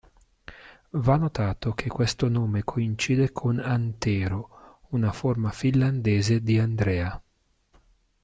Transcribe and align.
Va 1.05 1.15
notato 1.15 1.73
che 1.73 1.87
questo 1.87 2.27
nome 2.27 2.63
coincide 2.63 3.31
con 3.31 3.59
"Antero", 3.59 4.79
una 4.93 5.11
forma 5.11 5.51
finlandese 5.51 6.41
di 6.41 6.57
Andrea. 6.57 7.21